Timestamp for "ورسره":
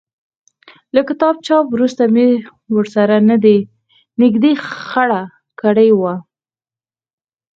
2.75-3.15